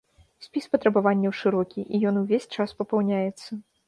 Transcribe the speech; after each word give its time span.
Спіс 0.43 0.63
патрабаванняў 0.75 1.35
шырокі, 1.41 1.83
і 1.93 1.99
ён 2.13 2.17
увесь 2.21 2.47
час 2.57 2.73
папаўняецца. 2.81 3.49